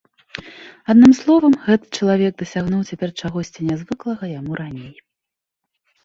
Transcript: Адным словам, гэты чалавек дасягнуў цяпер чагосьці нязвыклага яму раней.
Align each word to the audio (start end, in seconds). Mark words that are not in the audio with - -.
Адным 0.91 1.11
словам, 1.17 1.53
гэты 1.65 1.85
чалавек 1.99 2.33
дасягнуў 2.41 2.81
цяпер 2.93 3.09
чагосьці 3.21 3.67
нязвыклага 3.67 4.25
яму 4.39 4.57
раней. 4.61 4.91